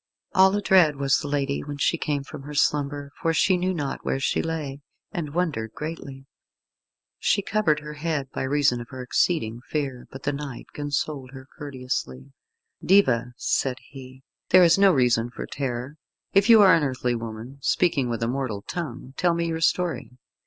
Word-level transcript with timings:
All 0.33 0.55
adread 0.55 0.95
was 0.95 1.19
the 1.19 1.27
lady 1.27 1.61
when 1.63 1.77
she 1.77 1.95
came 1.95 2.23
from 2.23 2.41
her 2.41 2.55
slumber, 2.55 3.11
for 3.21 3.35
she 3.35 3.55
knew 3.55 3.71
not 3.71 4.03
where 4.03 4.19
she 4.19 4.41
lay, 4.41 4.81
and 5.11 5.35
wondered 5.35 5.73
greatly. 5.75 6.25
She 7.19 7.43
covered 7.43 7.81
her 7.81 7.93
head 7.93 8.27
by 8.31 8.41
reason 8.41 8.81
of 8.81 8.89
her 8.89 9.03
exceeding 9.03 9.61
fear, 9.69 10.07
but 10.09 10.23
the 10.23 10.33
knight 10.33 10.65
consoled 10.73 11.33
her 11.33 11.45
courteously. 11.55 12.33
"Diva," 12.83 13.33
said 13.37 13.77
he, 13.91 14.23
"there 14.49 14.63
is 14.63 14.75
no 14.75 14.91
reason 14.91 15.29
for 15.29 15.45
terror. 15.45 15.97
If 16.33 16.49
you 16.49 16.63
are 16.63 16.73
an 16.73 16.81
earthly 16.81 17.13
woman, 17.13 17.59
speaking 17.61 18.09
with 18.09 18.23
a 18.23 18.27
mortal 18.27 18.63
tongue, 18.63 19.13
tell 19.17 19.35
me 19.35 19.45
your 19.45 19.61
story. 19.61 20.17